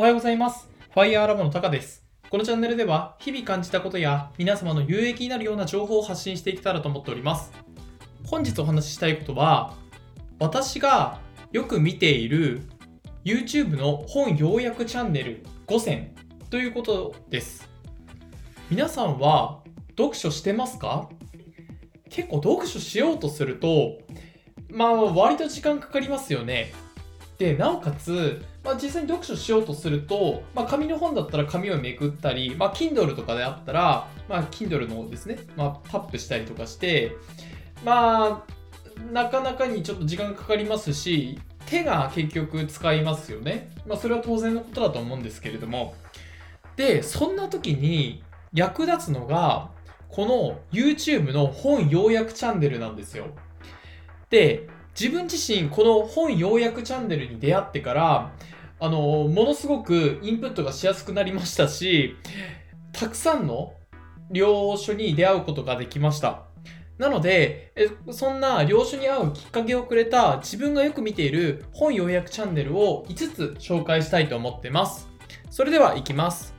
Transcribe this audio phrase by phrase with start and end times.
[0.00, 0.66] おはようございます。
[0.94, 2.02] ファイヤーラボのタカです。
[2.30, 7.52] このチャンネルでは、日々感じたことや皆様の有益になるような情報を発信していけたらと思っております。
[8.24, 9.74] 本日お話ししたいことは、
[10.38, 11.20] 私が
[11.52, 12.62] よく見ている
[13.26, 16.14] YouTube の本要約チャンネル5選
[16.48, 17.68] ということです。
[18.70, 19.62] 皆さんは
[19.98, 21.10] 読書してますか？
[22.08, 23.98] 結構読書しようとすると、
[24.70, 26.72] まあ割と時間かかりますよね。
[27.40, 37.16] で、なおかつ、まあ、実際に読書しようとすると、まあ、紙の本だったら紙をめくったり、まあ、Kindle とかであったら、まあ、Kindle のですね、まあ、タップしたりとかして、
[37.82, 43.70] まあ、なかなかにちょっと時間かかりますし、手が結局使いますよね。
[43.86, 45.94] まあ、それは当然のことだと思うんですけれども。
[46.76, 48.22] で、そんな時に
[48.52, 49.70] 役立つのが、
[50.10, 53.28] この YouTube の本要約チャンネルなんですよ。
[54.28, 54.68] で、
[55.00, 58.32] 自分自身この本要約チャンネルに出会ってから
[58.78, 62.16] あのものすごくインプットがしやすくなりましたし
[62.92, 63.72] たくさんの
[64.30, 66.42] 領書に出会うことができました。
[66.98, 67.72] なので
[68.10, 75.08] そんな領書に会うきっかけをくれた自分がよく見ている本要約チャンネルを5つ紹介したいと思ってます。
[75.50, 76.54] それではいきます。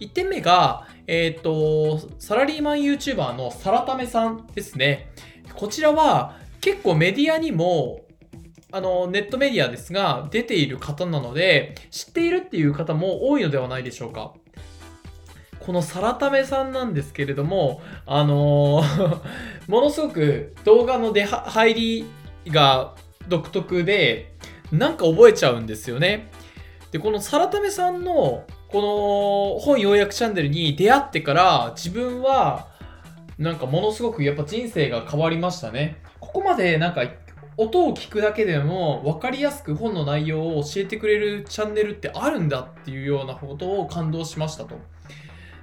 [0.00, 5.12] 1点目がえっ、とサラリーマン YouTuber のサラタメさんですね。
[5.54, 8.02] こちらは結構メディアにも
[8.72, 14.34] あのネットメディアですが出ている方なので知っているっていう方も多いのではないでしょうか。
[15.58, 19.20] このサラタメさんなんですけれどもあのー
[19.68, 22.04] ものすごく動画の出入り
[22.48, 22.94] が
[23.28, 24.32] 独特で
[24.72, 26.30] なんか覚えちゃうんですよね。
[26.92, 32.68] でこのサラタメさんのこの本要約チャンネルに出会ってから自分は
[33.38, 36.02] なんかものすごくやっぱ人生が変わりましたね。
[36.20, 37.02] ここまでなんか
[37.56, 44.78] 音を聞くだけでも分かりやすく本の内容を教えてくれるチャンネルってあるんだっていうようなことを感動しましたと。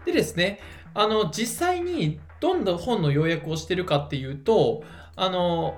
[0.05, 0.59] でですね、
[0.94, 4.83] あの実際にどんな本の要約をしてるかっていうと、
[5.15, 5.77] あの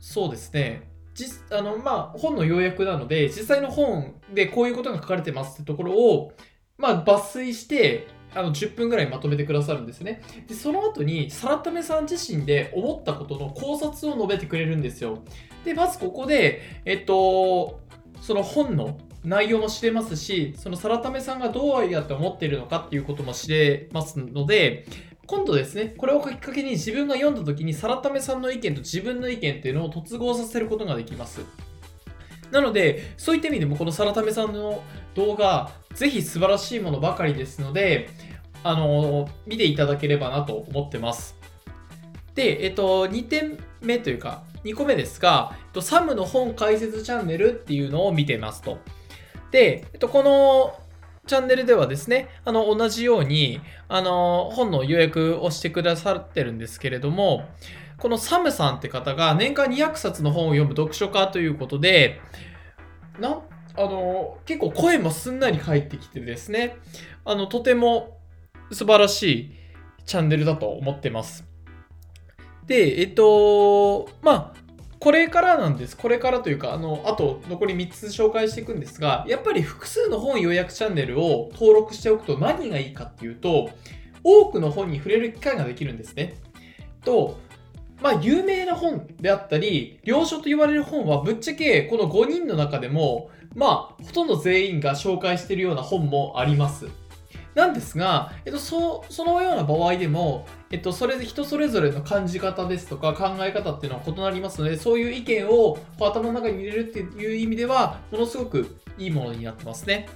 [0.00, 6.32] そうですね、実あのまあ、本の要約なので実際の本でこういうことが書かれてますってところを、
[6.76, 10.22] まあ、抜粋してあの10分ぐらいまとめてくださるんですね。
[10.46, 15.18] で、その後に、サラタメさん自身で思ったことの考察を述べてくれるんですよ。
[15.64, 17.80] で、まずここで、えっと、
[18.20, 24.86] その本の内容も知れますし、そのサラタメさんがどうやって思っているのかっていうことも知れますので、
[25.26, 31.40] 今度ですね、これをきっかけに自分が読んだ時にサラタメさんの意見と自分の意見っていうのを突合させることができます。
[32.50, 34.82] なので、そういった意味でもこのサラタメさんの
[35.14, 38.10] 動画、ぜひ素晴らしいものばかりですので、
[38.64, 41.36] あの見ていただければなと思ってます。
[42.34, 48.78] で、えっと、2点目というか、2個目ですが、えっと、サムの本解説チャンネルっていうのを見てますと。
[49.50, 50.78] で、えっと、この
[51.26, 57.48] チャンネルではですね、あの、同じように、あの、本の予約をしてくださってるんですけれども、
[57.98, 62.20] このサムさんって方が年間200冊の本を読む読書家ということで、
[63.18, 63.42] なん
[63.78, 66.76] あの結構声もすんなり返ってきてですね、
[67.24, 68.18] あのとても
[68.72, 69.52] 素晴らしい
[70.04, 71.44] チャンネルだと思ってます。
[72.66, 74.68] で、えっと、まあ、
[75.00, 75.96] これからなんです。
[75.96, 83.70] これからというか、あの、あと残り3つ紹介していくんですが、やっぱり複数の本予約チャンネルを登録しておくと何がいいかっていうと、
[84.24, 86.34] 多くの本に触れる機会ができるんですね。
[87.04, 87.38] と、
[88.00, 96.86] まあ、有名な本であったり、良書と言われる本はぶっちゃけこの5人の中でも、まあ、ほとんど全員が紹介しているような本もあります。
[97.54, 110.08] なんですが、えっと、そそのような場合でも、えっと、それ人それぞれの感じ方ですとか考え方っていうのは異なりますので、そういう意見を頭の中に入れるっていう意味では、ものすごくいいものになってますね。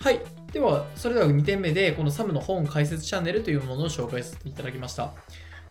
[0.00, 0.20] はい。
[0.52, 5.12] では、それでは2点目で、このサムの本解説チャンネルというものを紹介させていただきました。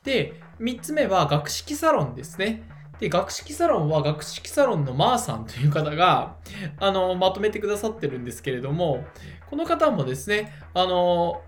[0.10, 2.64] で、3つ目は学識サロンですね。
[3.00, 6.38] で、学識サロンは学識サロンのマーさんという方が、
[6.80, 9.06] あの、まとめてくださってるんですけれども、
[9.52, 11.44] この方もですね、あの、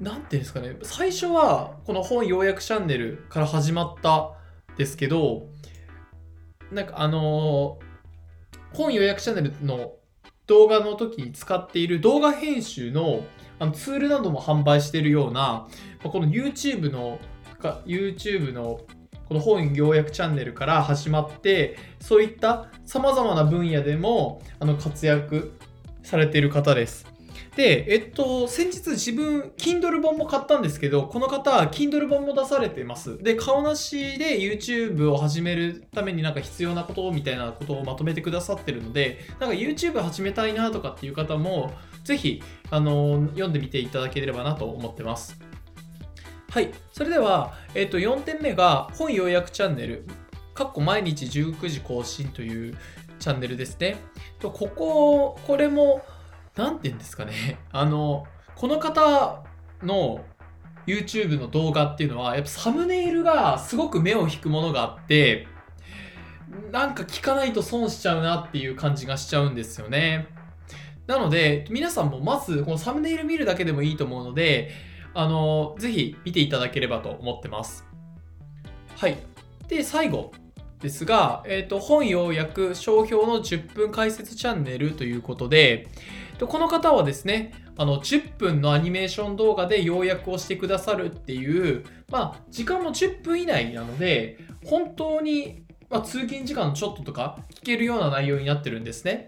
[0.00, 4.32] なんていうんですかね、最初はこの本要約チャンネルから始まった
[4.78, 5.48] ですけど、
[6.72, 7.78] なんかあの、
[8.72, 9.92] 本要約チャンネルの
[10.46, 13.22] 動画の時に使っている動画編集の
[13.58, 15.68] あのツールなども販売しているような、
[16.02, 17.18] この YouTube の、
[17.86, 18.80] YouTube の
[19.28, 25.52] この本要約チャンネルから始まって、そういった様々な分野でもあの活躍
[26.02, 27.14] されている方です。
[27.56, 33.16] で、えっと、先日自分、Kindle 本も買ったんですけど、この方、Kindle 本も出されてます。
[33.22, 41.72] で、顔なしで YouTube を始めるためになんか必要なことみたいなことをまとめてくださってるので、なんか YouTube 始めたいなとかっていう方も、
[42.02, 45.38] ぜひ、あの、読んでみていただければなと思ってます。
[46.54, 46.70] はい。
[46.92, 50.06] それでは、えっと、4点目が、本要約チャンネル。
[50.54, 52.78] かっこ毎日19時更新という
[53.18, 53.96] チャンネルですね。
[54.38, 56.04] と、ここ、これも、
[56.54, 57.58] なんて言うんですかね。
[57.74, 59.42] あの、この方
[59.82, 60.24] の
[60.86, 65.48] YouTube の動画っていうのは、やっぱサムネイルがすごく目を引くものがあって、
[66.70, 70.28] なんか聞かないと損しちゃうなっていう感じがしちゃうんですよね。
[71.08, 77.86] なので、皆さんもまずこのサムネイル見るだけでもいいと思うので、あの、ぜひ見ていただければと思ってます。
[78.96, 79.16] はい。
[79.68, 80.32] で、最後
[80.80, 85.88] ですが、えっ、ー、と、本要約商標の10分解説チャンネルということで、
[86.40, 99.26] この方はですね、あの10分のアニメーション動画で要約をしてくださるっていう、まあ、時間も10分以内なので、本当に、まあ、通勤時間ちょっととか聞けるような内容になってるんですね。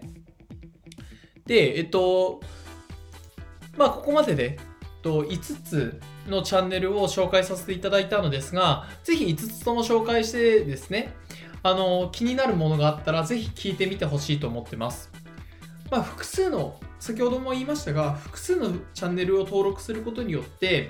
[1.45, 2.41] で、えっと、
[3.77, 4.59] まあ、ここまでで、
[5.01, 11.13] と5つのチャンネルを紹介させていただいたのですが、ぜひ5つとも紹介してですね、
[11.63, 15.09] あの気になるものがあったらぜひ聞いてみてほしいと思ってます。
[15.89, 20.89] まあ、複数の先ほども言いましたが複数のチャンネルを登録することによって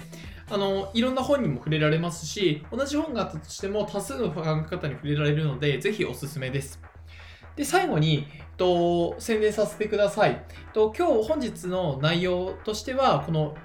[0.49, 6.79] あのいろんな本にも触れられますし同じ本があったとしても多数の考え方に触れられるのでぜひおすすめです
[7.55, 10.43] で最後にと宣伝させてください
[10.73, 13.55] と今日本日の内容としてはこの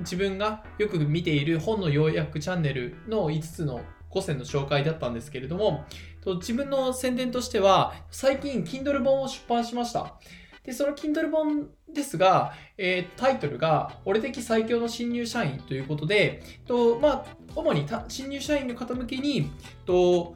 [0.00, 5.84] 自分がよく見ている本の要約チャンネルの5つの5選の紹介だったんですけれども
[6.26, 10.16] 自分の宣伝としては最近 Kindle 本を出版しました。
[10.62, 19.50] で、その Kindle 本ですが、えー、タイトルが、俺的最強の新入社員ということで、とまあ、主に新入社員の方向けに、
[19.86, 20.34] と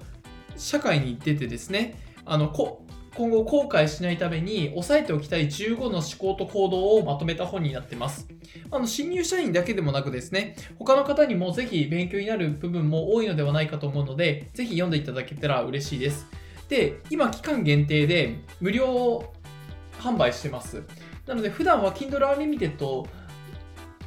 [0.57, 2.84] 社会に出てですね、あのこ
[3.15, 8.27] 今後後悔しないために押さえておきたい15の思考と行動をまとめた本になってます。
[8.71, 16.27] あの新入社員だけでもなくですね、他の方にもぜひ勉強になる部分も多いのではないかと思うので、ぜひ読んでいただけたら嬉しいです。
[16.69, 19.33] で、今期間限定で無料
[20.01, 20.83] 販売してます。
[21.27, 23.07] なので、普段は Kindle Unlimited を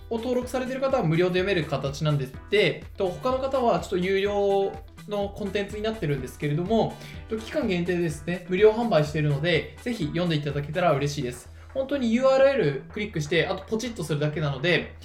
[0.10, 4.74] 登録されている方は無料で読める形なんですで、他の方はちょっと有料
[5.08, 6.96] のコンテンツになってるんですけれども、
[7.30, 11.52] 期間限定ですね、無料販売しているので、ぜひ読んでいただけたら嬉しいです。
[11.74, 14.96] 本当に URL クリックして、あとポチッとするだけなので、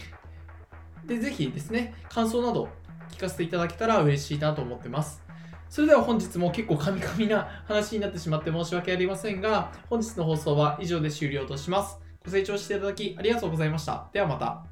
[1.06, 2.69] でぜひですね、感想など
[3.10, 5.22] 聞かせていただけたら嬉しいなと思ってます。
[5.69, 11.99] それでは本日も結構カミカミな話になってしまって申し訳ありませんが、本日の放送は以上で終了とします。
[12.25, 14.08] ご清聴していただきありがとうございました。
[14.12, 14.71] ではまた。